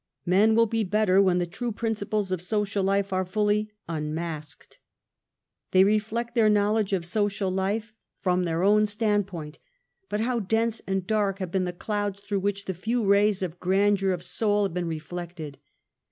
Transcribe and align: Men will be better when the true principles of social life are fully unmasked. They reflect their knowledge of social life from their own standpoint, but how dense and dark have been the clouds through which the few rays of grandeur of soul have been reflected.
Men 0.25 0.55
will 0.55 0.65
be 0.65 0.83
better 0.83 1.21
when 1.21 1.37
the 1.37 1.45
true 1.45 1.71
principles 1.71 2.31
of 2.31 2.41
social 2.41 2.83
life 2.83 3.13
are 3.13 3.23
fully 3.23 3.69
unmasked. 3.87 4.79
They 5.73 5.83
reflect 5.83 6.33
their 6.33 6.49
knowledge 6.49 6.91
of 6.91 7.05
social 7.05 7.51
life 7.51 7.93
from 8.19 8.43
their 8.45 8.63
own 8.63 8.87
standpoint, 8.87 9.59
but 10.09 10.19
how 10.21 10.39
dense 10.39 10.81
and 10.87 11.05
dark 11.05 11.37
have 11.37 11.51
been 11.51 11.65
the 11.65 11.71
clouds 11.71 12.19
through 12.21 12.39
which 12.39 12.65
the 12.65 12.73
few 12.73 13.05
rays 13.05 13.43
of 13.43 13.59
grandeur 13.59 14.09
of 14.11 14.23
soul 14.23 14.63
have 14.63 14.73
been 14.73 14.87
reflected. 14.87 15.59